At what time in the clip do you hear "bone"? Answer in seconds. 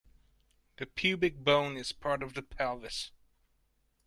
1.43-1.77